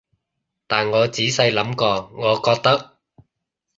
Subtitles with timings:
[0.65, 2.97] 但我仔細諗過，我覺得